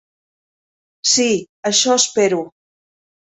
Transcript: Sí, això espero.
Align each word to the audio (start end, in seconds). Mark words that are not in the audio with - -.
Sí, 1.11 1.25
això 1.73 1.99
espero. 1.99 2.41